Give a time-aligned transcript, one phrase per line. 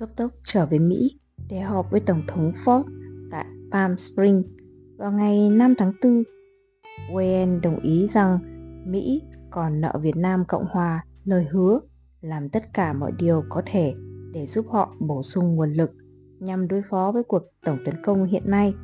[0.00, 1.18] cấp tốc trở về Mỹ
[1.48, 2.84] để họp với Tổng thống Ford
[3.30, 4.48] tại Palm Springs
[4.96, 6.22] vào ngày 5 tháng 4.
[7.12, 8.38] Wayne đồng ý rằng
[8.86, 11.80] Mỹ còn nợ Việt Nam Cộng Hòa lời hứa
[12.20, 13.94] làm tất cả mọi điều có thể
[14.32, 15.90] để giúp họ bổ sung nguồn lực
[16.38, 18.74] nhằm đối phó với cuộc tổng tấn công hiện nay.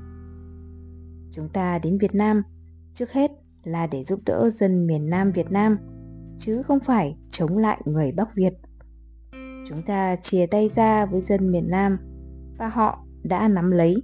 [1.33, 2.43] Chúng ta đến Việt Nam
[2.95, 3.31] trước hết
[3.65, 5.79] là để giúp đỡ dân miền Nam Việt Nam,
[6.39, 8.53] chứ không phải chống lại người Bắc Việt.
[9.69, 11.99] Chúng ta chia tay ra với dân miền Nam
[12.59, 14.03] và họ đã nắm lấy.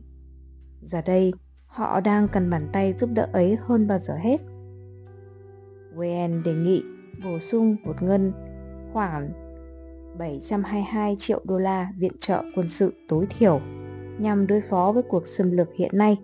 [0.82, 1.32] Giờ đây,
[1.66, 4.40] họ đang cần bàn tay giúp đỡ ấy hơn bao giờ hết.
[5.96, 6.82] Wen đề nghị
[7.24, 8.32] bổ sung một ngân
[8.92, 9.32] khoảng
[10.18, 13.60] 722 triệu đô la viện trợ quân sự tối thiểu
[14.18, 16.16] nhằm đối phó với cuộc xâm lược hiện nay.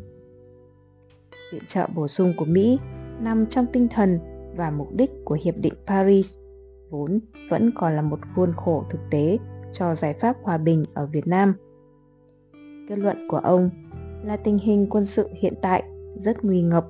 [1.53, 2.79] Viện trợ bổ sung của Mỹ
[3.21, 4.19] nằm trong tinh thần
[4.57, 6.37] và mục đích của Hiệp định Paris,
[6.91, 9.39] vốn vẫn còn là một khuôn khổ thực tế
[9.73, 11.55] cho giải pháp hòa bình ở Việt Nam.
[12.89, 13.71] Kết luận của ông
[14.25, 15.83] là tình hình quân sự hiện tại
[16.17, 16.87] rất nguy ngập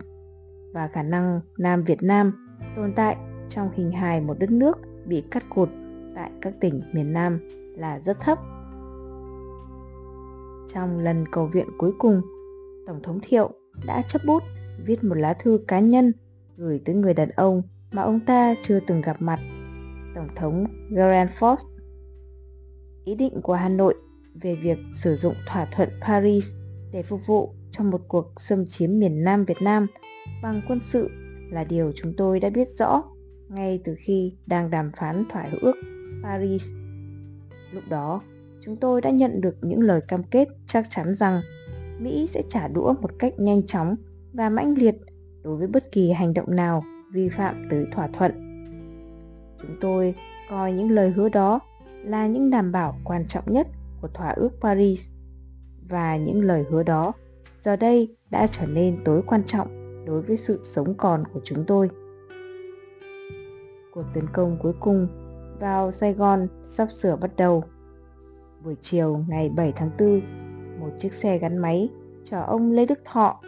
[0.73, 3.17] và khả năng Nam Việt Nam tồn tại
[3.49, 5.69] trong hình hài một đất nước bị cắt cụt
[6.15, 7.41] tại các tỉnh miền Nam
[7.77, 8.39] là rất thấp.
[10.69, 12.21] Trong lần cầu viện cuối cùng,
[12.87, 13.51] Tổng thống Thiệu
[13.87, 14.43] đã chấp bút
[14.85, 16.13] viết một lá thư cá nhân
[16.57, 19.39] gửi tới người đàn ông mà ông ta chưa từng gặp mặt,
[20.19, 21.57] Tổng thống Gerald Ford.
[23.05, 23.95] Ý định của Hà Nội
[24.35, 26.47] về việc sử dụng thỏa thuận Paris
[26.93, 29.87] để phục vụ cho một cuộc xâm chiếm miền Nam Việt Nam
[30.43, 31.09] bằng quân sự
[31.51, 33.03] là điều chúng tôi đã biết rõ
[33.49, 35.77] ngay từ khi đang đàm phán thỏa ước
[36.23, 36.63] Paris.
[37.73, 38.23] Lúc đó,
[38.65, 41.41] chúng tôi đã nhận được những lời cam kết chắc chắn rằng
[41.99, 43.97] Mỹ sẽ trả đũa một cách nhanh chóng
[44.33, 44.95] và mãnh liệt
[45.43, 46.83] đối với bất kỳ hành động nào
[47.13, 48.48] vi phạm tới thỏa thuận.
[49.63, 50.15] Chúng tôi
[50.51, 51.61] coi những lời hứa đó
[52.05, 53.67] là những đảm bảo quan trọng nhất
[54.01, 55.01] của thỏa ước Paris
[55.89, 57.13] và những lời hứa đó
[57.59, 59.69] giờ đây đã trở nên tối quan trọng
[60.07, 61.91] đối với sự sống còn của chúng tôi.
[63.95, 65.09] Cuộc tấn công cuối cùng
[65.61, 67.65] vào Sài Gòn sắp sửa bắt đầu.
[68.65, 70.21] Buổi chiều ngày 7 tháng 4,
[70.81, 71.89] một chiếc xe gắn máy
[72.25, 73.41] chở ông Lê Đức Thọ,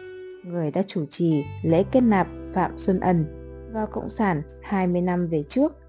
[0.43, 3.25] người đã chủ trì lễ kết nạp Phạm Xuân Ẩn
[3.73, 5.80] vào Cộng sản 20 năm về trước,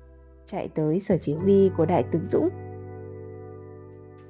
[0.46, 2.48] chạy tới sở chỉ huy của Đại tướng Dũng.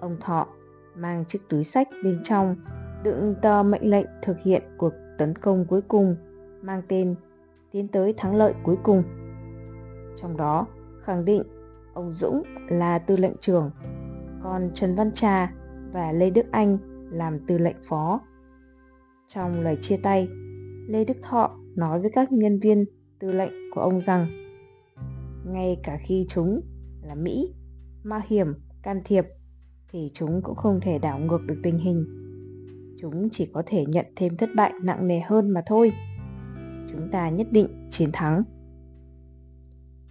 [0.00, 0.46] Ông Thọ
[0.94, 2.56] mang chiếc túi sách bên trong
[3.02, 6.16] đựng tờ mệnh lệnh thực hiện cuộc tấn công cuối cùng
[6.62, 7.14] mang tên
[7.72, 9.02] tiến tới thắng lợi cuối cùng.
[10.16, 10.66] Trong đó
[11.02, 11.42] khẳng định
[11.94, 13.70] ông Dũng là tư lệnh trưởng,
[14.42, 15.52] còn Trần Văn Trà
[15.92, 16.78] và Lê Đức Anh
[17.10, 18.20] làm tư lệnh phó.
[19.26, 20.28] Trong lời chia tay,
[20.88, 22.84] Lê Đức Thọ nói với các nhân viên
[23.18, 24.41] tư lệnh của ông rằng
[25.46, 26.60] ngay cả khi chúng
[27.02, 27.54] là Mỹ,
[28.02, 28.46] ma hiểm,
[28.82, 29.24] can thiệp
[29.92, 32.04] thì chúng cũng không thể đảo ngược được tình hình.
[33.00, 35.92] Chúng chỉ có thể nhận thêm thất bại nặng nề hơn mà thôi
[36.92, 38.42] chúng ta nhất định chiến thắng.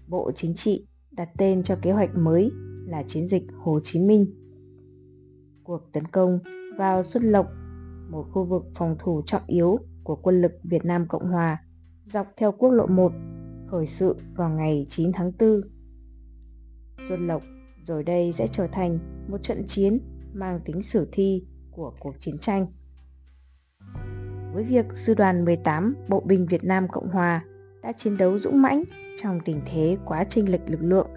[0.08, 2.52] Bộ Chính trị đặt tên cho kế hoạch mới
[2.86, 4.26] là chiến dịch Hồ Chí Minh.
[5.64, 6.40] Cuộc tấn công
[6.78, 7.48] vào Xuân Lộc,
[8.10, 11.64] một khu vực phòng thủ trọng yếu của quân lực Việt Nam Cộng Hòa,
[12.04, 13.12] dọc theo quốc lộ 1,
[13.72, 15.62] khởi sự vào ngày 9 tháng 4.
[17.10, 17.44] Xuân Lộc
[17.84, 20.00] rồi đây sẽ trở thành một trận chiến
[20.34, 22.68] mang tính sử thi của cuộc chiến tranh
[24.54, 27.46] với việc Sư đoàn 18 Bộ binh Việt Nam Cộng Hòa
[27.84, 28.84] đã chiến đấu dũng mãnh
[29.18, 31.08] trong tình thế quá chênh lệch lực lượng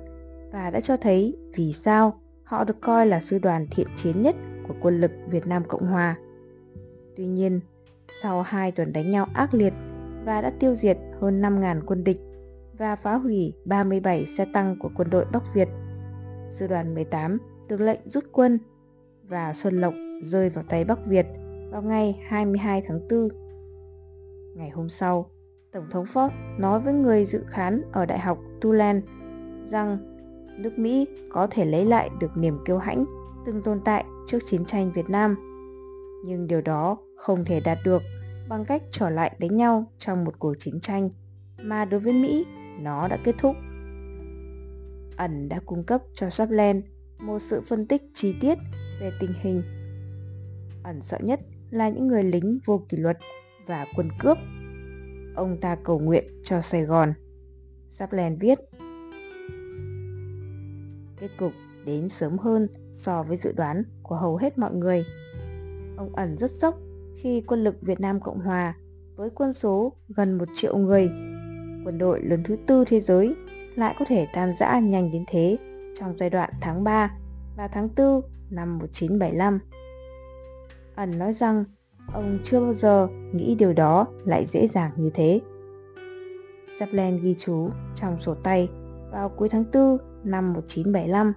[0.53, 4.36] và đã cho thấy vì sao họ được coi là sư đoàn thiện chiến nhất
[4.69, 6.16] của quân lực Việt Nam Cộng Hòa.
[7.16, 7.60] Tuy nhiên,
[8.22, 9.72] sau hai tuần đánh nhau ác liệt
[10.25, 12.21] và đã tiêu diệt hơn 5.000 quân địch
[12.78, 15.68] và phá hủy 37 xe tăng của quân đội Bắc Việt,
[16.48, 18.58] sư đoàn 18 được lệnh rút quân
[19.22, 21.26] và Xuân Lộc rơi vào tay Bắc Việt–
[21.74, 23.28] vào ngày 22 tháng 4.
[24.56, 25.30] Ngày hôm sau,
[25.72, 29.00] Tổng thống Ford nói với người dự khán ở Đại học Tulane
[29.66, 29.98] rằng
[30.59, 33.04] nước Mỹ có thể lấy lại được niềm kiêu hãnh
[33.47, 35.36] từng tồn tại trước chiến tranh Việt Nam.
[36.24, 38.03] Nhưng điều đó không thể đạt được
[38.48, 41.10] bằng cách trở lại đánh nhau trong một cuộc chiến tranh
[41.62, 42.47] mà đối với Mỹ
[42.80, 43.56] nó đã kết thúc.
[45.16, 46.84] Ẩn đã cung cấp cho Sapland
[47.18, 48.59] một sự phân tích chi tiết
[49.00, 49.62] về tình hình.
[50.82, 51.41] Ẩn sợ nhất
[51.71, 53.18] là những người lính vô kỷ luật
[53.66, 54.38] và quân cướp.
[55.34, 57.15] Ông ta cầu nguyện cho Sài Gòn.
[57.88, 58.59] Sapland viết
[61.20, 61.53] Kết cục
[61.86, 65.04] đến sớm hơn so với dự đoán của hầu hết mọi người.
[65.97, 66.78] Ông ẩn rất sốc
[67.22, 68.77] khi quân lực Việt Nam Cộng Hòa
[69.16, 71.10] với quân số gần một triệu người,
[71.84, 73.34] quân đội lớn thứ tư thế giới
[73.77, 75.59] lại có thể tan rã nhanh đến thế
[75.95, 77.10] trong giai đoạn tháng 3
[77.57, 78.21] và tháng 4
[78.51, 79.59] năm 1975.
[80.95, 81.65] Ẩn nói rằng,
[82.13, 85.41] ông chưa bao giờ nghĩ điều đó lại dễ dàng như thế.
[86.78, 88.69] Chaplin ghi chú trong sổ tay
[89.13, 91.33] vào cuối tháng 4 năm 1975.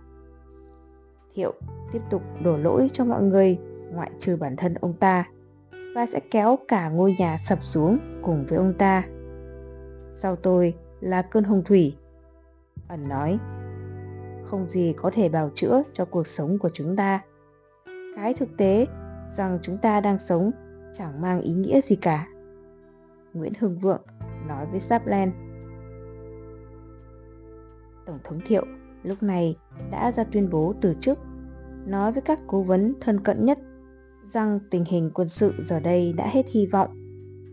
[1.34, 1.54] Thiệu
[1.92, 3.58] tiếp tục đổ lỗi cho mọi người
[3.92, 5.26] ngoại trừ bản thân ông ta
[5.96, 9.04] và sẽ kéo cả ngôi nhà sập xuống cùng với ông ta.
[10.20, 11.98] Sau tôi là cơn hồng thủy.
[12.88, 13.40] Ẩn nói,
[14.44, 17.22] không gì có thể bào chữa cho cuộc sống của chúng ta.
[18.16, 18.86] Cái thực tế
[19.38, 20.52] rằng chúng ta đang sống
[20.94, 22.28] chẳng mang ý nghĩa gì cả.
[23.34, 24.02] Nguyễn Hưng Vượng
[24.48, 25.34] nói với Sapland.
[28.06, 28.66] Tổng thống Thiệu
[29.04, 29.58] lúc này
[29.92, 31.20] đã ra tuyên bố từ chức,
[31.86, 33.60] nói với các cố vấn thân cận nhất
[34.24, 36.90] rằng tình hình quân sự giờ đây đã hết hy vọng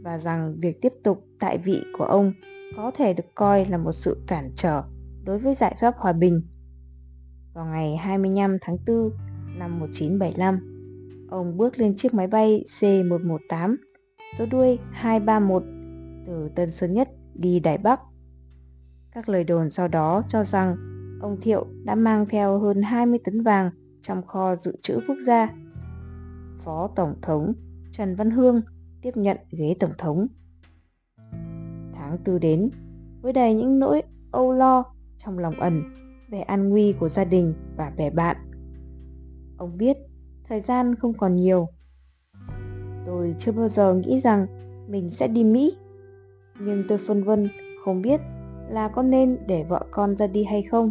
[0.02, 2.32] và rằng việc tiếp tục tại vị của ông
[2.76, 4.82] có thể được coi là một sự cản trở
[5.24, 6.42] đối với giải pháp hòa bình.
[7.54, 9.10] Vào ngày 25 tháng 4
[9.58, 13.76] năm 1975, ông bước lên chiếc máy bay C-118
[14.38, 15.62] số đuôi 231
[16.26, 18.00] từ Tân Sơn Nhất đi Đài Bắc.
[19.12, 20.76] Các lời đồn sau đó cho rằng
[21.22, 23.70] ông Thiệu đã mang theo hơn 20 tấn vàng
[24.02, 25.48] trong kho dự trữ quốc gia.
[26.64, 27.52] Phó Tổng thống
[27.92, 28.60] Trần Văn Hương
[29.02, 30.26] tiếp nhận ghế Tổng thống.
[32.14, 32.70] Tháng tư đến,
[33.22, 34.84] với đầy những nỗi âu lo
[35.18, 35.82] trong lòng ẩn
[36.30, 38.36] về an nguy của gia đình và bè bạn.
[39.58, 39.96] Ông biết
[40.48, 41.66] thời gian không còn nhiều.
[43.06, 44.46] Tôi chưa bao giờ nghĩ rằng
[44.88, 45.76] mình sẽ đi Mỹ,
[46.60, 47.48] nhưng tôi phân vân
[47.84, 48.20] không biết
[48.70, 50.90] là có nên để vợ con ra đi hay không.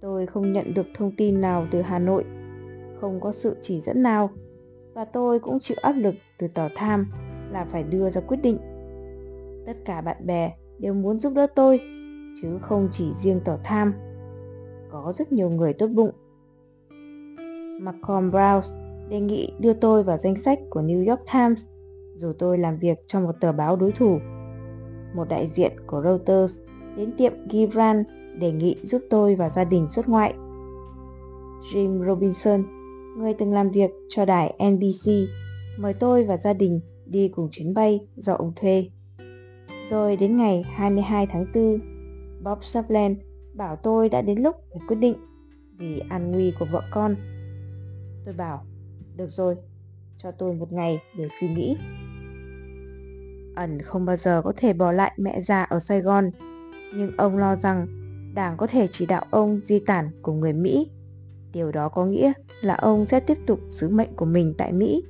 [0.00, 2.24] Tôi không nhận được thông tin nào từ Hà Nội,
[3.00, 4.30] không có sự chỉ dẫn nào
[4.94, 7.10] và tôi cũng chịu áp lực từ tỏ tham
[7.50, 8.58] là phải đưa ra quyết định.
[9.66, 11.80] Tất cả bạn bè đều muốn giúp đỡ tôi,
[12.42, 13.92] chứ không chỉ riêng tờ tham.
[14.90, 16.10] Có rất nhiều người tốt bụng.
[17.80, 21.68] Malcolm Browse đề nghị đưa tôi vào danh sách của New York Times
[22.16, 24.18] dù tôi làm việc cho một tờ báo đối thủ.
[25.14, 26.60] Một đại diện của Reuters
[26.96, 28.04] đến tiệm Gibran
[28.38, 30.34] đề nghị giúp tôi và gia đình xuất ngoại.
[31.72, 32.64] Jim Robinson
[33.18, 35.12] người từng làm việc cho đài NBC,
[35.78, 38.90] mời tôi và gia đình đi cùng chuyến bay do ông thuê.
[39.90, 41.80] Rồi đến ngày 22 tháng 4,
[42.44, 43.18] Bob Sutherland
[43.54, 45.16] bảo tôi đã đến lúc phải quyết định
[45.78, 47.16] vì an nguy của vợ con.
[48.24, 48.64] Tôi bảo,
[49.16, 49.56] được rồi,
[50.22, 51.76] cho tôi một ngày để suy nghĩ.
[53.56, 56.30] Ẩn không bao giờ có thể bỏ lại mẹ già ở Sài Gòn,
[56.96, 57.86] nhưng ông lo rằng
[58.34, 60.90] đảng có thể chỉ đạo ông di tản của người Mỹ.
[61.52, 62.32] Điều đó có nghĩa
[62.62, 65.04] là ông sẽ tiếp tục sứ mệnh của mình tại Mỹ.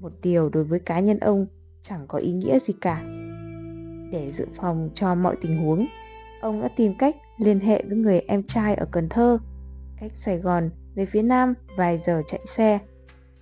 [0.00, 1.46] Một điều đối với cá nhân ông
[1.82, 3.19] chẳng có ý nghĩa gì cả.
[4.10, 5.86] Để dự phòng cho mọi tình huống,
[6.40, 9.38] ông đã tìm cách liên hệ với người em trai ở Cần Thơ,
[10.00, 12.78] cách Sài Gòn về phía Nam vài giờ chạy xe,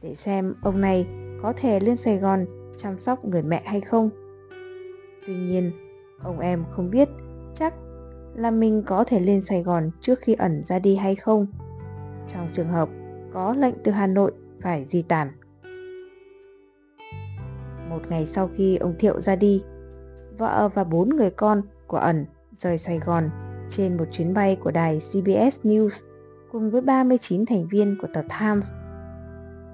[0.02, 1.06] để xem ông này
[1.42, 2.46] có thể lên Sài Gòn
[2.78, 4.10] chăm sóc người mẹ hay không.
[5.26, 5.72] Tuy nhiên,
[6.22, 7.08] ông em không biết
[7.54, 7.74] chắc
[8.34, 11.46] là mình có thể lên Sài Gòn trước khi ẩn ra đi hay không.
[12.28, 12.88] Trong trường hợp
[13.32, 14.32] có lệnh từ Hà Nội
[14.62, 15.28] phải di tản.
[17.90, 19.62] Một ngày sau khi ông Thiệu ra đi,
[20.38, 23.30] vợ và bốn người con của ẩn rời Sài Gòn
[23.70, 25.90] trên một chuyến bay của đài CBS News
[26.52, 28.66] cùng với 39 thành viên của tờ Times.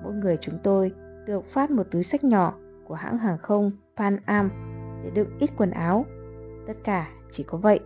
[0.02, 0.92] Mỗi người chúng tôi
[1.26, 2.54] được phát một túi sách nhỏ
[2.88, 4.50] của hãng hàng không Pan Am
[5.02, 6.04] để đựng ít quần áo.
[6.66, 7.80] Tất cả chỉ có vậy.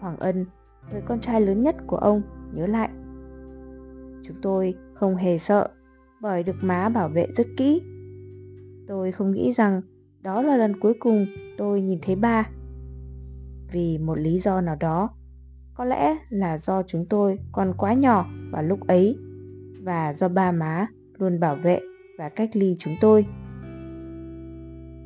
[0.00, 0.46] Hoàng Ân,
[0.92, 2.22] người con trai lớn nhất của ông,
[2.52, 2.88] nhớ lại
[4.28, 5.68] Chúng tôi không hề sợ
[6.20, 7.82] bởi được má bảo vệ rất kỹ.
[8.86, 9.82] Tôi không nghĩ rằng
[10.28, 11.26] đó là lần cuối cùng
[11.58, 12.50] tôi nhìn thấy ba.
[13.72, 15.10] Vì một lý do nào đó,
[15.74, 19.18] có lẽ là do chúng tôi còn quá nhỏ vào lúc ấy
[19.82, 20.86] và do ba má
[21.18, 21.80] luôn bảo vệ
[22.18, 23.26] và cách ly chúng tôi.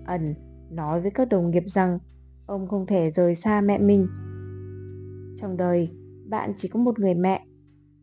[0.07, 0.35] Ẩn
[0.71, 1.99] nói với các đồng nghiệp rằng
[2.47, 4.07] ông không thể rời xa mẹ mình.
[5.41, 5.91] Trong đời,
[6.29, 7.47] bạn chỉ có một người mẹ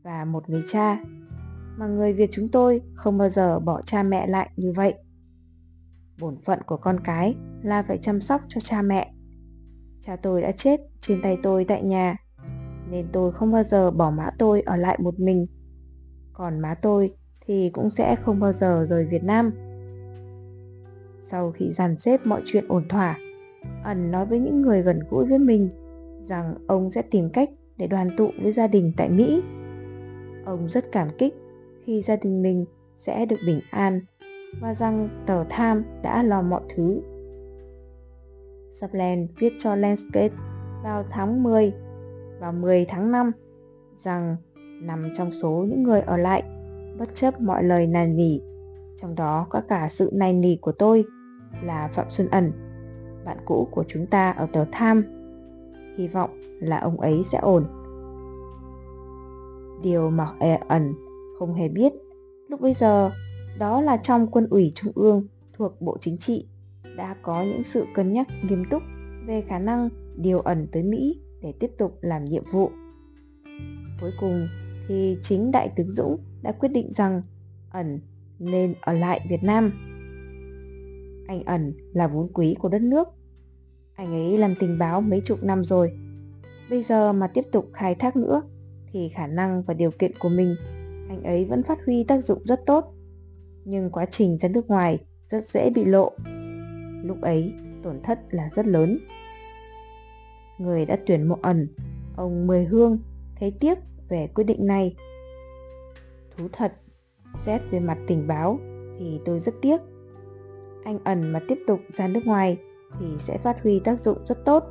[0.04, 0.98] và một người cha
[1.78, 4.94] mà người Việt chúng tôi không bao giờ bỏ cha mẹ lại như vậy.
[6.20, 9.14] Bổn phận của con cái là phải chăm sóc cho cha mẹ.
[10.02, 12.16] Cha tôi đã chết trên tay tôi tại nhà,
[12.90, 15.46] nên tôi không bao giờ bỏ má tôi ở lại một mình.
[16.34, 17.14] Còn má tôi
[17.46, 19.52] thì cũng sẽ không bao giờ rời Việt Nam.
[21.22, 23.18] Sau khi dàn xếp mọi chuyện ổn thỏa,
[23.84, 25.70] ẩn nói với những người gần gũi với mình
[26.24, 29.44] rằng ông sẽ tìm cách để đoàn tụ với gia đình tại Mỹ.
[30.46, 31.34] Ông rất cảm kích
[31.84, 32.66] khi gia đình mình
[32.98, 34.02] sẽ được bình an
[34.62, 37.02] và rằng tờ tham đã lo mọi thứ.
[38.72, 40.36] Sapland viết cho Landscape
[40.84, 41.74] vào tháng 10
[42.40, 43.32] và 10 tháng 5
[43.98, 44.36] rằng
[44.82, 46.44] nằm trong số những người ở lại,
[47.00, 48.40] bất chấp mọi lời nài nỉ,
[49.02, 51.06] trong đó có cả sự nài nỉ của tôi
[51.64, 52.52] là Phạm Xuân Ẩn,
[53.26, 55.04] bạn cũ của chúng ta ở tờ Tham.
[55.98, 56.30] Hy vọng
[56.60, 57.66] là ông ấy sẽ ổn.
[59.84, 60.28] Điều mà
[60.68, 60.94] ẩn
[61.40, 61.94] không hề biết
[62.48, 63.12] lúc bây giờ
[63.60, 66.48] đó là trong quân ủy trung ương thuộc Bộ Chính trị,
[66.98, 68.84] đã có những sự cân nhắc nghiêm túc
[69.26, 72.72] về khả năng điều ẩn tới Mỹ để tiếp tục làm nhiệm vụ.
[74.02, 74.48] Cuối cùng
[74.88, 77.22] thì chính Đại tướng Dũng đã quyết định rằng
[77.72, 78.00] ẩn
[78.40, 79.72] nên ở lại Việt Nam.
[81.28, 83.08] Anh ẩn là vốn quý của đất nước.
[83.96, 85.92] Anh ấy làm tình báo mấy chục năm rồi.
[86.70, 88.42] Bây giờ mà tiếp tục khai thác nữa
[88.92, 90.56] thì khả năng và điều kiện của mình,
[91.10, 92.94] anh ấy vẫn phát huy tác dụng rất tốt.
[93.72, 96.12] Nhưng quá trình ra nước ngoài rất dễ bị lộ.
[97.04, 99.00] Lúc ấy tổn thất là rất lớn.
[100.58, 101.68] Người đã tuyển mộ ẩn,
[102.16, 103.00] ông Mười Hương
[103.36, 103.78] thấy tiếc
[104.10, 104.96] về quyết định này.
[106.38, 106.74] Thú thật,
[107.42, 108.60] xét về mặt tình báo
[109.00, 109.82] thì tôi rất tiếc.
[110.84, 112.58] Anh ẩn mà tiếp tục ra nước ngoài
[113.00, 114.64] thì sẽ phát huy tác dụng rất tốt.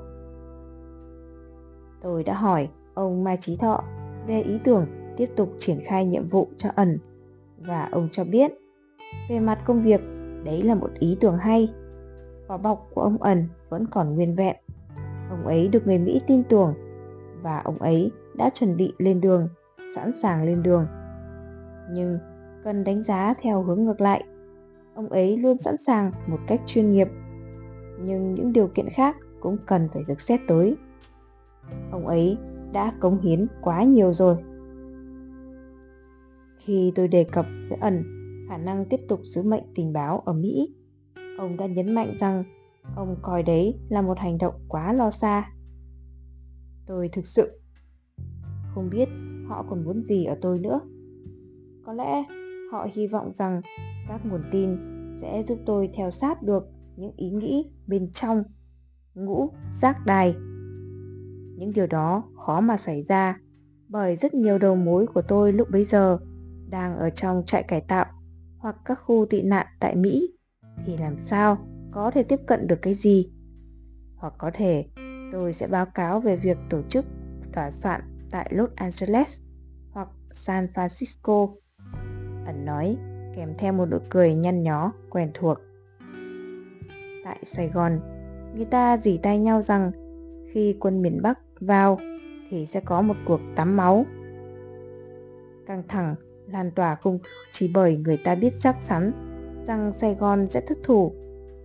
[2.02, 3.85] Tôi đã hỏi ông Mai Trí Thọ
[4.26, 4.87] về ý tưởng
[5.17, 6.99] tiếp tục triển khai nhiệm vụ cho ẩn
[7.59, 8.52] và ông cho biết
[9.29, 10.00] về mặt công việc,
[10.45, 11.69] đấy là một ý tưởng hay.
[12.47, 14.57] Vỏ bọc của ông ẩn vẫn còn nguyên vẹn.
[15.31, 16.75] Ông ấy được người mỹ tin tưởng
[17.43, 19.49] và ông ấy đã chuẩn bị lên đường,
[19.95, 20.87] sẵn sàng lên đường.
[21.93, 22.19] Nhưng
[22.65, 24.25] cần đánh giá theo hướng ngược lại.
[24.95, 27.09] Ông ấy luôn sẵn sàng một cách chuyên nghiệp.
[28.00, 30.77] Nhưng những điều kiện khác cũng cần phải được xét tới.
[31.91, 32.38] Ông ấy
[32.73, 34.37] đã cống hiến quá nhiều rồi.
[36.59, 38.17] Khi tôi đề cập với ẩn
[38.49, 40.75] khả năng tiếp tục sứ mệnh tình báo ở Mỹ,
[41.38, 42.45] ông đã nhấn mạnh rằng
[42.97, 45.52] ông coi đấy là một hành động quá lo xa.
[46.87, 47.61] Tôi thực sự
[48.75, 49.09] không biết
[49.49, 50.81] họ còn muốn gì ở tôi nữa.
[51.87, 52.25] Có lẽ
[52.73, 53.61] họ hy vọng rằng
[54.09, 54.76] các nguồn tin
[55.21, 56.64] sẽ giúp tôi theo sát được
[56.97, 58.43] những ý nghĩ bên trong
[59.14, 60.35] ngũ giác đài.
[61.57, 63.40] Những điều đó khó mà xảy ra
[63.88, 66.19] bởi rất nhiều đầu mối của tôi lúc bấy giờ
[66.71, 68.07] đang ở trong trại cải tạo
[68.59, 70.33] hoặc các khu tị nạn tại Mỹ
[70.87, 71.59] thì làm sao
[71.91, 73.33] có thể tiếp cận được cái gì?
[74.17, 74.85] Hoặc có thể
[75.33, 77.05] tôi sẽ báo cáo về việc tổ chức
[77.53, 78.00] tòa soạn
[78.31, 79.41] tại Los Angeles
[79.91, 81.55] hoặc San Francisco.
[82.47, 82.97] Ẩn nói
[83.35, 85.59] kèm theo một nụ cười nhăn nhó quen thuộc.
[87.25, 88.00] Tại Sài Gòn,
[88.57, 89.93] người ta dì tay nhau rằng
[90.53, 91.99] khi quân miền Bắc vào
[92.50, 94.07] thì sẽ có một cuộc tắm máu.
[95.67, 96.15] Căng thẳng
[96.52, 97.19] lan tỏa không
[97.50, 99.12] chỉ bởi người ta biết chắc chắn
[99.67, 101.12] rằng Sài Gòn sẽ thất thủ,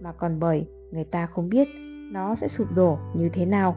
[0.01, 1.67] mà còn bởi người ta không biết
[2.11, 3.75] nó sẽ sụp đổ như thế nào.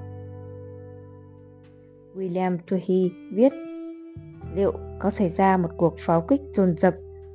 [2.15, 3.53] William Tuhi viết
[4.55, 6.95] liệu có xảy ra một cuộc pháo kích dồn dập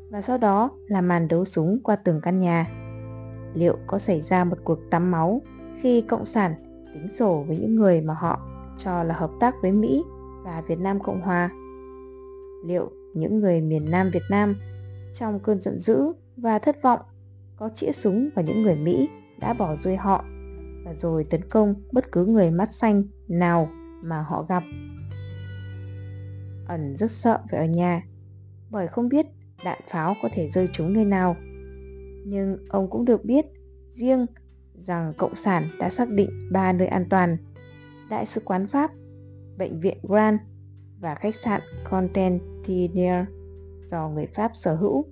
[0.09, 2.67] và sau đó là màn đấu súng qua từng căn nhà?
[3.53, 5.41] Liệu có xảy ra một cuộc tắm máu
[5.81, 6.53] khi Cộng sản
[6.93, 8.39] tính sổ với những người mà họ
[8.77, 10.03] cho là hợp tác với Mỹ
[10.43, 11.49] và Việt Nam Cộng Hòa?
[12.65, 14.55] Liệu những người miền Nam Việt Nam
[15.13, 16.99] trong cơn giận dữ và thất vọng
[17.55, 20.25] có chĩa súng vào những người Mỹ đã bỏ rơi họ
[20.85, 23.69] và rồi tấn công bất cứ người mắt xanh nào
[24.03, 24.63] mà họ gặp.
[26.67, 28.03] Ẩn rất sợ phải ở nhà
[28.69, 29.25] bởi không biết
[29.63, 31.35] đạn pháo có thể rơi trúng nơi nào.
[32.25, 33.45] Nhưng ông cũng được biết
[33.91, 34.25] riêng
[34.73, 37.37] rằng Cộng sản đã xác định ba nơi an toàn
[38.09, 38.91] Đại sứ quán Pháp,
[39.57, 40.39] Bệnh viện Grand
[41.01, 43.25] và khách sạn Contentinier
[43.83, 45.05] do người Pháp sở hữu.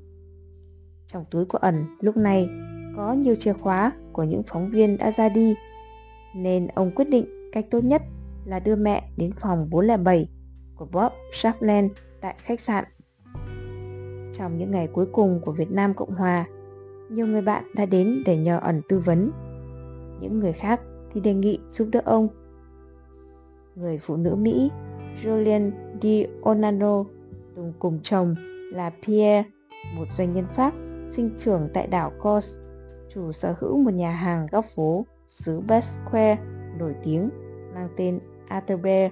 [1.07, 2.49] Trong túi của ẩn lúc này
[2.97, 5.55] có nhiều chìa khóa của những phóng viên đã ra đi,
[6.35, 8.01] nên ông quyết định cách tốt nhất
[8.45, 10.29] là đưa mẹ đến phòng 407
[10.75, 11.91] của Bob Shapland
[12.21, 12.85] tại khách sạn.
[14.33, 16.45] Trong những ngày cuối cùng của Việt Nam Cộng Hòa,
[17.09, 19.31] nhiều người bạn đã đến để nhờ ẩn tư vấn.
[20.21, 20.81] Những người khác
[21.13, 22.27] thì đề nghị giúp đỡ ông.
[23.75, 24.71] Người phụ nữ Mỹ
[25.23, 25.71] Julien
[26.01, 27.03] Di Onano
[27.55, 28.35] cùng cùng chồng
[28.71, 29.43] là Pierre,
[29.95, 30.73] một doanh nhân Pháp
[31.09, 32.57] sinh trưởng tại đảo Kos,
[33.09, 36.37] chủ sở hữu một nhà hàng góc phố xứ Basque
[36.79, 37.29] nổi tiếng
[37.73, 39.11] mang tên Atterbear,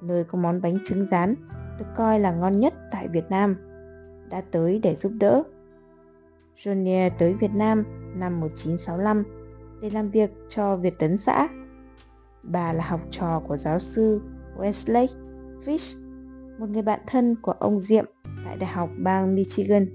[0.00, 1.34] nơi có món bánh trứng rán
[1.78, 3.56] được coi là ngon nhất tại Việt Nam,
[4.30, 5.42] đã tới để giúp đỡ.
[6.56, 7.84] Jonier tới Việt Nam
[8.16, 9.24] năm 1965
[9.80, 11.48] để làm việc cho Việt Tấn xã.
[12.42, 14.20] Bà là học trò của giáo sư
[14.56, 15.06] Wesley
[15.64, 15.96] Fish,
[16.58, 18.04] một người bạn thân của ông Diệm
[18.44, 19.86] tại Đại học bang Michigan.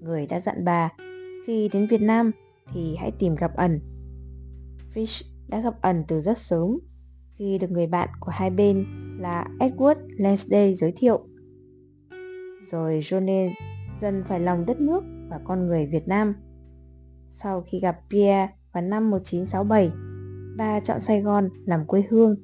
[0.00, 0.88] Người đã dặn bà
[1.46, 2.30] khi đến Việt Nam
[2.72, 3.80] thì hãy tìm gặp ẩn.
[4.94, 6.78] Fish đã gặp ẩn từ rất sớm
[7.38, 8.86] khi được người bạn của hai bên
[9.18, 11.26] là Edward Lansday giới thiệu.
[12.70, 13.50] Rồi Johnny
[14.00, 16.34] dần phải lòng đất nước và con người Việt Nam.
[17.28, 19.90] Sau khi gặp Pierre vào năm 1967,
[20.56, 22.36] bà chọn Sài Gòn làm quê hương.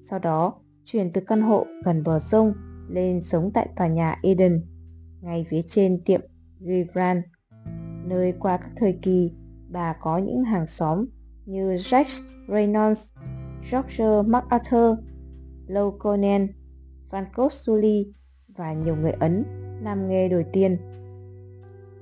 [0.00, 0.54] Sau đó,
[0.86, 2.52] chuyển từ căn hộ gần bờ sông
[2.88, 4.66] lên sống tại tòa nhà Eden,
[5.20, 6.20] ngay phía trên tiệm
[6.60, 7.22] Givran,
[8.04, 9.32] nơi qua các thời kỳ
[9.68, 11.06] bà có những hàng xóm
[11.46, 12.04] như Jack
[12.48, 13.14] Reynolds,
[13.72, 14.98] George MacArthur,
[15.66, 16.48] Lou Conan,
[17.10, 18.12] Franco Sully
[18.56, 19.44] và nhiều người Ấn
[19.82, 20.76] làm nghề đổi tiền.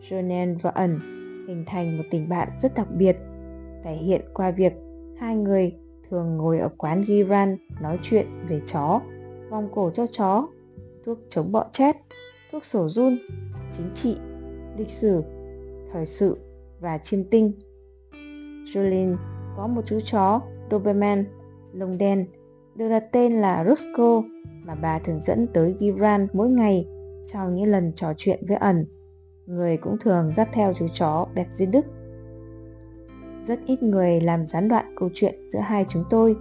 [0.08, 0.98] Jonan và ẩn
[1.48, 3.16] hình thành một tình bạn rất đặc biệt,
[3.84, 4.72] thể hiện qua việc
[5.20, 5.72] hai người
[6.10, 9.00] thường ngồi ở quán Giran nói chuyện về chó,
[9.50, 10.46] vòng cổ cho chó,
[11.06, 11.96] thuốc chống bọ chét,
[12.52, 13.18] thuốc sổ run,
[13.72, 14.16] chính trị,
[14.76, 15.22] lịch sử,
[15.92, 16.36] thời sự
[16.80, 17.52] và chiêm tinh.
[18.64, 19.16] Jolene
[19.56, 21.24] có một chú chó Doberman
[21.72, 22.26] lông đen
[22.74, 24.28] được đặt tên là Roscoe
[24.64, 26.86] mà bà thường dẫn tới Gibran mỗi ngày
[27.26, 28.86] trong những lần trò chuyện với ẩn.
[29.46, 31.86] Người cũng thường dắt theo chú chó Bẹp Diên Đức.
[33.46, 36.36] Rất ít người làm gián đoạn câu chuyện giữa hai chúng tôi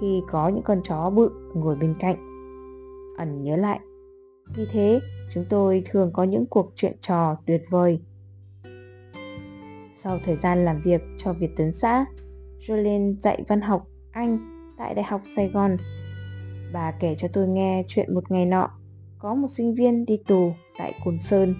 [0.00, 2.16] khi có những con chó bự ngồi bên cạnh.
[3.18, 3.80] Ẩn nhớ lại.
[4.56, 5.00] Vì thế,
[5.34, 8.00] chúng tôi thường có những cuộc chuyện trò tuyệt vời.
[9.96, 12.04] Sau thời gian làm việc cho Việt Tuấn xã,
[12.68, 14.38] Jolene dạy văn học Anh
[14.78, 15.76] tại Đại học Sài Gòn.
[16.72, 18.70] Bà kể cho tôi nghe chuyện một ngày nọ,
[19.18, 21.54] có một sinh viên đi tù tại Cồn Sơn.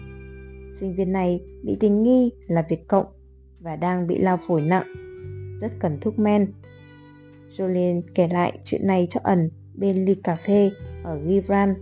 [0.81, 3.07] Sinh viên này bị tình nghi là Việt Cộng
[3.61, 4.87] và đang bị lao phổi nặng,
[5.61, 6.53] rất cần thuốc men.
[7.57, 10.71] Jolene kể lại chuyện này cho ẩn bên ly cà phê
[11.05, 11.75] ở Gibran.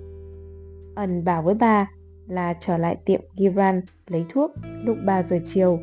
[0.95, 1.90] Ẩn bảo với bà
[2.28, 4.52] là trở lại tiệm Gibran lấy thuốc
[4.85, 5.78] lúc 3 giờ chiều.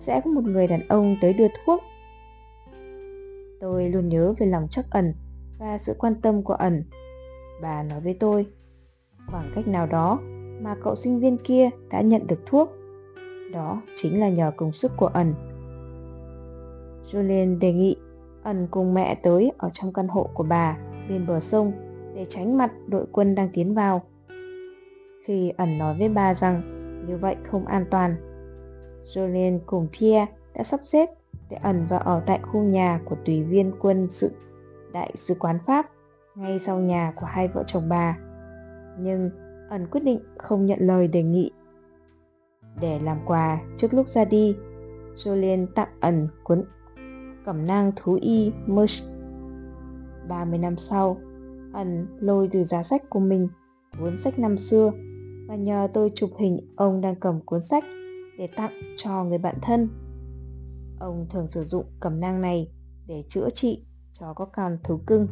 [0.00, 1.82] Sẽ có một người đàn ông tới đưa thuốc
[3.62, 5.14] Tôi luôn nhớ về lòng chắc ẩn
[5.58, 6.84] và sự quan tâm của ẩn.
[7.62, 8.46] Bà nói với tôi,
[9.32, 10.18] bằng cách nào đó
[10.60, 12.70] mà cậu sinh viên kia đã nhận được thuốc.
[13.52, 15.34] Đó chính là nhờ công sức của ẩn.
[17.12, 17.96] Julian đề nghị
[18.42, 21.72] ẩn cùng mẹ tới ở trong căn hộ của bà bên bờ sông
[22.14, 24.02] để tránh mặt đội quân đang tiến vào.
[25.26, 26.62] Khi ẩn nói với bà rằng
[27.08, 28.16] như vậy không an toàn,
[29.04, 31.08] Julian cùng Pierre đã sắp xếp
[31.50, 34.30] để ẩn và ở tại khu nhà của tùy viên quân sự
[34.92, 35.86] đại sứ quán Pháp
[36.34, 38.18] ngay sau nhà của hai vợ chồng bà.
[38.98, 39.30] Nhưng
[39.70, 41.50] ẩn quyết định không nhận lời đề nghị.
[42.80, 44.56] Để làm quà trước lúc ra đi,
[45.16, 46.64] Jolien tặng ẩn cuốn
[47.44, 49.04] cẩm nang thú y Merch.
[50.28, 51.16] 30 năm sau,
[51.72, 53.48] ẩn lôi từ giá sách của mình
[53.98, 54.92] cuốn sách năm xưa
[55.48, 57.84] và nhờ tôi chụp hình ông đang cầm cuốn sách
[58.38, 59.88] để tặng cho người bạn thân
[61.02, 62.70] Ông thường sử dụng cẩm nang này
[63.06, 63.84] để chữa trị
[64.20, 65.26] cho các con thú cưng.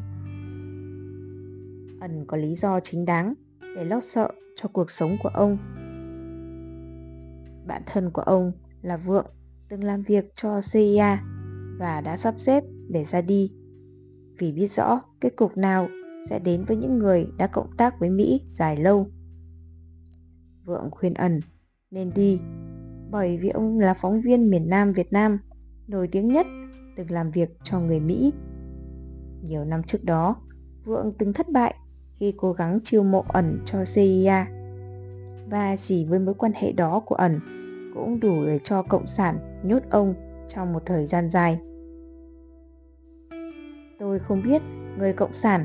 [2.00, 3.34] Ẩn có lý do chính đáng
[3.76, 5.58] để lo sợ cho cuộc sống của ông.
[7.70, 8.52] Bạn thân của ông
[8.82, 9.26] là Vượng
[9.68, 11.22] từng làm việc cho CIA
[11.78, 13.52] và đã sắp xếp để ra đi
[14.38, 15.88] vì biết rõ kết cục nào
[16.30, 19.06] sẽ đến với những người đã cộng tác với Mỹ dài lâu.
[20.64, 21.40] Vượng khuyên ẩn
[21.90, 22.40] nên đi
[23.10, 25.38] bởi vì ông là phóng viên miền Nam Việt Nam
[25.86, 26.46] nổi tiếng nhất
[26.96, 28.32] từng làm việc cho người Mỹ.
[29.42, 30.36] Nhiều năm trước đó,
[30.84, 31.74] Vượng từng thất bại
[32.12, 34.46] khi cố gắng chiêu mộ ẩn cho CIA.
[35.50, 37.59] Và chỉ với mối quan hệ đó của ẩn
[37.94, 40.14] cũng đủ để cho Cộng sản nhốt ông
[40.48, 41.60] trong một thời gian dài.
[43.98, 44.62] Tôi không biết
[44.98, 45.64] người Cộng sản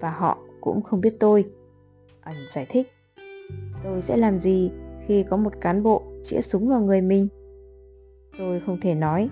[0.00, 1.44] và họ cũng không biết tôi.
[2.20, 2.88] Ẩn giải thích.
[3.82, 4.70] Tôi sẽ làm gì
[5.06, 7.28] khi có một cán bộ chĩa súng vào người mình?
[8.38, 9.30] Tôi không thể nói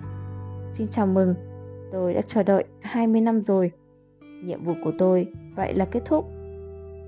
[0.73, 1.35] Xin chào mừng,
[1.91, 3.71] tôi đã chờ đợi 20 năm rồi.
[4.43, 6.25] Nhiệm vụ của tôi vậy là kết thúc.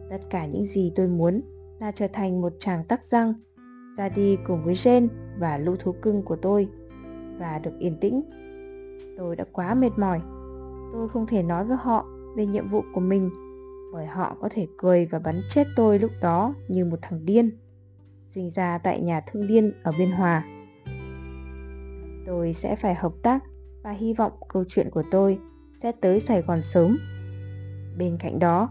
[0.09, 1.41] Tất cả những gì tôi muốn
[1.79, 3.33] là trở thành một chàng tắc răng,
[3.97, 6.67] ra đi cùng với Jen và lũ thú cưng của tôi
[7.39, 8.21] và được yên tĩnh.
[9.17, 10.21] Tôi đã quá mệt mỏi.
[10.91, 12.05] Tôi không thể nói với họ
[12.35, 13.29] về nhiệm vụ của mình
[13.93, 17.49] bởi họ có thể cười và bắn chết tôi lúc đó như một thằng điên.
[18.31, 20.43] Sinh ra tại nhà thương điên ở Biên Hòa.
[22.25, 23.43] Tôi sẽ phải hợp tác
[23.83, 25.39] và hy vọng câu chuyện của tôi
[25.83, 26.97] sẽ tới Sài Gòn sớm.
[27.97, 28.69] Bên cạnh đó,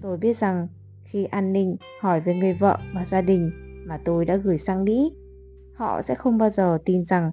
[0.00, 0.68] tôi biết rằng
[1.04, 3.50] khi an ninh hỏi về người vợ và gia đình
[3.92, 5.12] mà tôi đã gửi sang Mỹ,
[5.74, 7.30] họ sẽ không bao giờ tin rằng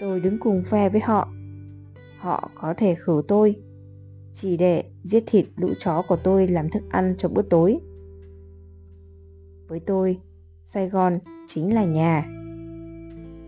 [0.00, 1.28] tôi đứng cùng phe với họ.
[2.18, 3.56] Họ có thể khử tôi
[4.34, 7.78] chỉ để giết thịt lũ chó của tôi làm thức ăn cho bữa tối.
[9.68, 10.20] Với tôi,
[10.64, 12.22] Sài Gòn chính là nhà.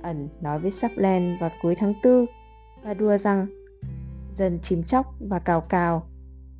[0.02, 2.26] Ẩn nói với Saplen vào cuối tháng 4
[2.84, 3.46] và đùa rằng
[4.36, 6.08] dần chìm chóc và cào cào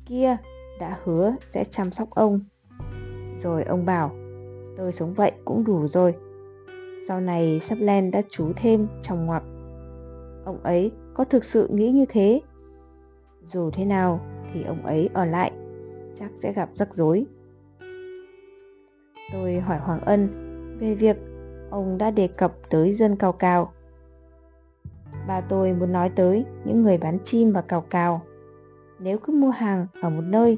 [0.05, 0.37] kia
[0.79, 2.39] đã hứa sẽ chăm sóc ông.
[3.37, 4.22] Rồi ông bảo,
[4.77, 6.15] tôi sống vậy cũng đủ rồi.
[7.07, 9.43] Sau này sắp len đã chú thêm trong ngoặc.
[10.45, 12.41] Ông ấy có thực sự nghĩ như thế?
[13.41, 14.19] Dù thế nào
[14.53, 15.51] thì ông ấy ở lại,
[16.15, 17.25] chắc sẽ gặp rắc rối.
[19.33, 20.29] Tôi hỏi Hoàng Ân
[20.79, 21.17] về việc
[21.69, 23.73] ông đã đề cập tới dân cao cao.
[25.27, 28.21] Bà tôi muốn nói tới những người bán chim và cào cào.
[28.99, 30.57] Nếu cứ mua hàng ở một nơi,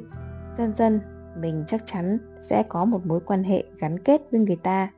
[0.58, 0.99] dần dần
[1.36, 2.17] mình chắc chắn
[2.50, 4.91] sẽ có một mối quan hệ gắn kết với người ta.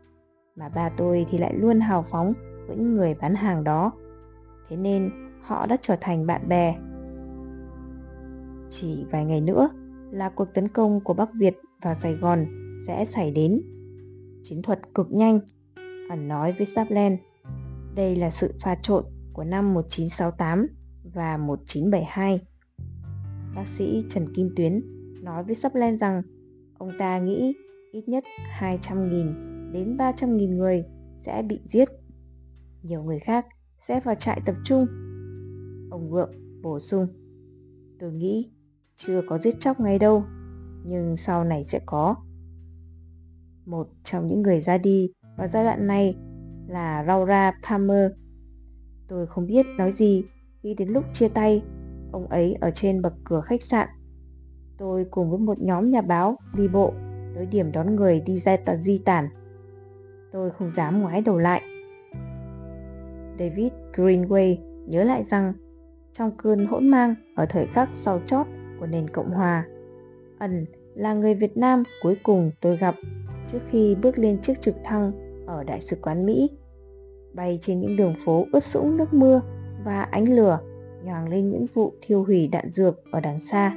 [0.56, 2.34] Mà ba tôi thì lại luôn hào phóng
[2.68, 3.92] với những người bán hàng đó.
[4.70, 6.76] Thế nên họ đã trở thành bạn bè.
[8.70, 9.70] Chỉ vài ngày nữa
[10.12, 12.46] là cuộc tấn công của Bắc Việt vào Sài Gòn
[12.88, 13.62] sẽ xảy đến.
[14.44, 15.40] Chiến thuật cực nhanh,
[16.10, 17.18] ẩn nói với Saplen.
[17.96, 20.68] Đây là sự pha trộn của năm 1968
[21.14, 22.42] và 1972.
[23.56, 24.97] Bác sĩ Trần Kim Tuyến
[25.28, 26.22] nói với Saplen rằng
[26.78, 27.54] ông ta nghĩ
[27.92, 28.24] ít nhất
[28.60, 30.86] 200.000 đến 300.000 người
[31.18, 31.90] sẽ bị giết.
[32.84, 33.46] Nhiều người khác
[33.88, 34.86] sẽ vào trại tập trung.
[35.92, 37.08] Ông Vượng bổ sung,
[38.00, 38.52] tôi nghĩ
[38.96, 40.24] chưa có giết chóc ngay đâu,
[40.86, 42.16] nhưng sau này sẽ có.
[43.66, 46.16] Một trong những người ra đi vào giai đoạn này
[46.68, 48.12] là Laura Palmer.
[49.08, 50.24] Tôi không biết nói gì
[50.64, 51.64] khi đến lúc chia tay,
[52.12, 53.88] ông ấy ở trên bậc cửa khách sạn.
[54.78, 56.94] Tôi cùng với một nhóm nhà báo đi bộ
[57.36, 59.30] tới điểm đón người đi ra tận di tản.
[60.32, 61.62] Tôi không dám ngoái đầu lại.
[63.40, 65.54] David Greenway nhớ lại rằng
[66.14, 68.48] trong cơn hỗn mang ở thời khắc sau chót
[68.80, 69.66] của nền Cộng Hòa,
[70.40, 72.96] ẩn là người Việt Nam cuối cùng tôi gặp
[73.52, 75.12] trước khi bước lên chiếc trực thăng
[75.48, 76.50] ở Đại sứ quán Mỹ.
[77.34, 79.42] Bay trên những đường phố ướt sũng nước mưa
[79.86, 80.60] và ánh lửa
[81.04, 83.76] nhoàng lên những vụ thiêu hủy đạn dược ở đằng xa.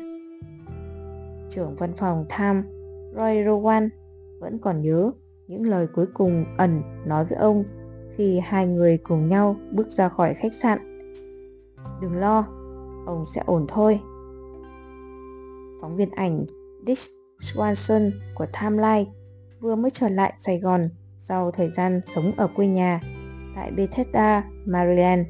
[1.51, 2.63] Trưởng văn phòng Tham
[3.15, 3.89] Roy Rowan
[4.41, 5.11] vẫn còn nhớ
[5.47, 7.65] những lời cuối cùng ẩn nói với ông
[8.17, 10.79] khi hai người cùng nhau bước ra khỏi khách sạn.
[12.03, 12.47] Đừng lo,
[13.07, 14.01] ông sẽ ổn thôi.
[15.81, 16.45] Phóng viên ảnh
[16.87, 17.01] Dick
[17.41, 19.11] Swanson của Timeline
[19.61, 20.83] vừa mới trở lại Sài Gòn
[21.17, 23.01] sau thời gian sống ở quê nhà
[23.55, 25.27] tại Bethesda, Maryland.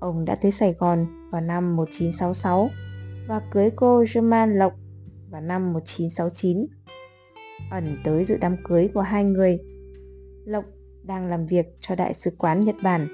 [0.00, 2.68] Ông đã tới Sài Gòn vào năm 1966
[3.28, 4.72] và cưới cô German Lộc
[5.30, 6.66] vào năm 1969.
[7.70, 9.58] Ẩn tới dự đám cưới của hai người.
[10.44, 10.64] Lộc
[11.02, 13.08] đang làm việc cho Đại sứ quán Nhật Bản,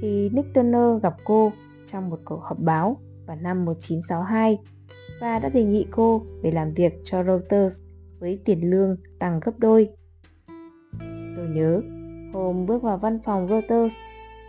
[0.00, 1.52] thì Nick Turner gặp cô
[1.86, 2.96] trong một cuộc họp báo
[3.26, 4.58] vào năm 1962
[5.20, 7.82] và đã đề nghị cô về làm việc cho Reuters
[8.18, 9.88] với tiền lương tăng gấp đôi.
[11.36, 11.80] Tôi nhớ,
[12.32, 13.94] hôm bước vào văn phòng Reuters,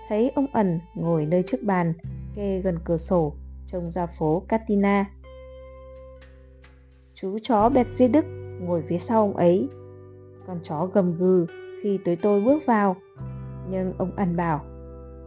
[0.10, 1.94] thấy ông ẩn ngồi nơi trước bàn,
[2.36, 3.34] kê gần cửa sổ
[3.68, 5.06] trông ra phố Katina.
[7.16, 8.26] Chú chó bẹt dê Đức
[8.60, 9.70] ngồi phía sau ông ấy.
[10.48, 11.46] Con chó gầm gừ
[11.82, 12.96] khi tới tôi bước vào.
[13.70, 14.66] Nhưng ông ăn bảo,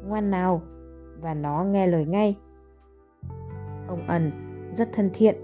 [0.06, 0.62] ngoan nào,
[1.20, 2.36] và nó nghe lời ngay.
[3.88, 4.30] Ông ẩn
[4.72, 5.36] rất thân thiện,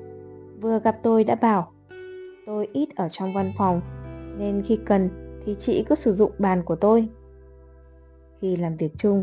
[0.61, 1.73] vừa gặp tôi đã bảo,
[2.47, 3.81] tôi ít ở trong văn phòng,
[4.39, 5.09] nên khi cần
[5.45, 7.09] thì chị cứ sử dụng bàn của tôi.
[8.41, 9.23] Khi làm việc chung,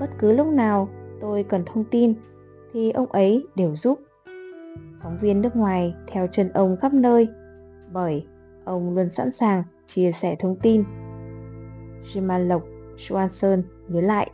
[0.00, 0.88] bất cứ lúc nào
[1.20, 2.14] tôi cần thông tin
[2.72, 3.98] thì ông ấy đều giúp.
[5.04, 7.28] Phóng viên nước ngoài theo chân ông khắp nơi,
[7.92, 8.26] bởi
[8.64, 10.84] ông luôn sẵn sàng chia sẻ thông tin.
[12.12, 12.62] Jiman Lộc
[12.96, 14.30] Swanson nhớ lại